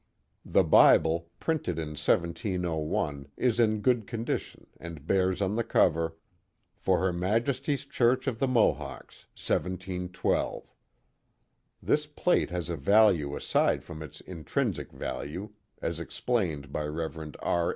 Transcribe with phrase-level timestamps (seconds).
[0.45, 6.15] The Bible, printed in 1701, is in good con dition and bears on the cover,
[6.75, 10.65] For Her Majesty's Church of the Mohawks, 1712.'*
[11.83, 15.51] This plate has a value aside from its intrinsic value,
[15.83, 17.35] as ex plained by Rev.
[17.39, 17.69] R.